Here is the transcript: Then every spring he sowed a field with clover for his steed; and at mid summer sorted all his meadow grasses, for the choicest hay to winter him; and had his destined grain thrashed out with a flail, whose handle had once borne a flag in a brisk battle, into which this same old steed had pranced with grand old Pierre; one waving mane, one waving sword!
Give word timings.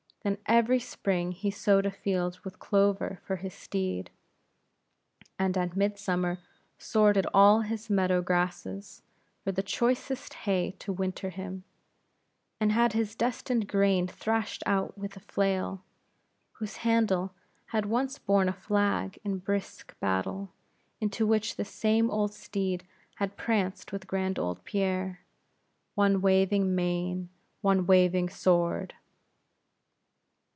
Then 0.23 0.37
every 0.45 0.79
spring 0.79 1.31
he 1.31 1.49
sowed 1.49 1.87
a 1.87 1.89
field 1.89 2.39
with 2.43 2.59
clover 2.59 3.19
for 3.25 3.37
his 3.37 3.55
steed; 3.55 4.11
and 5.39 5.57
at 5.57 5.75
mid 5.75 5.97
summer 5.97 6.37
sorted 6.77 7.25
all 7.33 7.61
his 7.61 7.89
meadow 7.89 8.21
grasses, 8.21 9.01
for 9.43 9.51
the 9.51 9.63
choicest 9.63 10.35
hay 10.35 10.75
to 10.77 10.93
winter 10.93 11.31
him; 11.31 11.63
and 12.59 12.71
had 12.71 12.93
his 12.93 13.15
destined 13.15 13.67
grain 13.67 14.05
thrashed 14.07 14.61
out 14.67 14.95
with 14.95 15.15
a 15.17 15.21
flail, 15.21 15.81
whose 16.51 16.77
handle 16.85 17.33
had 17.73 17.87
once 17.87 18.19
borne 18.19 18.47
a 18.47 18.53
flag 18.53 19.17
in 19.23 19.33
a 19.33 19.37
brisk 19.37 19.99
battle, 19.99 20.51
into 20.99 21.25
which 21.25 21.55
this 21.55 21.71
same 21.71 22.11
old 22.11 22.31
steed 22.31 22.83
had 23.15 23.37
pranced 23.37 23.91
with 23.91 24.05
grand 24.05 24.37
old 24.37 24.63
Pierre; 24.65 25.21
one 25.95 26.21
waving 26.21 26.75
mane, 26.75 27.29
one 27.61 27.87
waving 27.87 28.29
sword! 28.29 28.93